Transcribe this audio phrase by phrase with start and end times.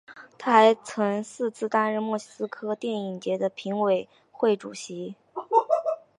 [0.35, 5.13] 他还曾四次担任莫斯科电影节的评委会主席。